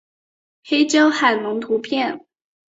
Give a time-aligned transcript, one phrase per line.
[0.63, 2.25] 黑胶海龙的图片